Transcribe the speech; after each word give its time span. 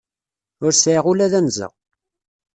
Ur 0.65 0.71
sɛiɣ 0.75 1.03
ula 1.11 1.31
d 1.31 1.33
anza. 1.39 1.67